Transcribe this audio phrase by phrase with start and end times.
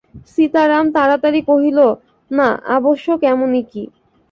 [0.31, 1.79] সীতারাম তাড়াতাড়ি কহিল,
[2.31, 3.83] নাঃ– আবশ্যক এমনই কী।